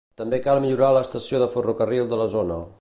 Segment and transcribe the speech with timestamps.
[0.19, 2.63] També cal millorar l'estació de ferrocarril de la zona.